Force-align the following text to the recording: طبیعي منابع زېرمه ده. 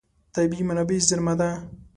طبیعي 0.33 0.63
منابع 0.69 0.97
زېرمه 1.07 1.33
ده. 1.39 1.49